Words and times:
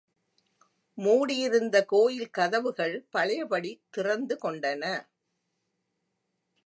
மூடியிருந்த 0.97 1.85
கோயில் 1.85 2.29
கதவுகள் 2.29 3.05
பழையபடி 3.09 3.81
திறந்து 3.89 4.37
கொண்டன. 4.41 4.83